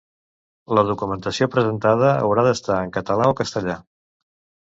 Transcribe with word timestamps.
La 0.77 0.83
documentació 0.87 1.47
presentada 1.55 2.09
haurà 2.13 2.47
d'estar 2.47 2.79
en 2.87 2.93
català 2.97 3.27
o 3.35 3.35
castellà. 3.43 3.79